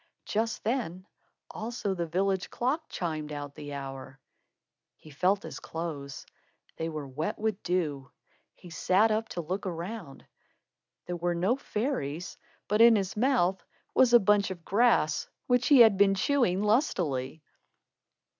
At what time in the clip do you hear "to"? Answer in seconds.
9.29-9.41